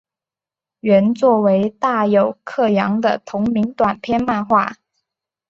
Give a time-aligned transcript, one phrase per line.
[0.79, 4.77] 原作为大友克洋的同名短篇漫画。